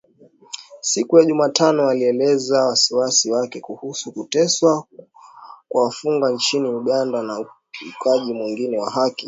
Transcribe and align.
Siku 0.81 1.19
ya 1.19 1.25
Jumatano 1.25 1.89
,alielezea 1.89 2.63
wasiwasi 2.65 3.31
wake 3.31 3.59
kuhusu 3.61 4.11
kuteswa 4.11 4.87
kwa 5.69 5.83
wafungwa 5.83 6.31
nchini 6.31 6.69
Uganda 6.69 7.21
na 7.23 7.39
ukiukaji 7.39 8.33
mwingine 8.33 8.77
wa 8.79 8.91
haki 8.91 9.15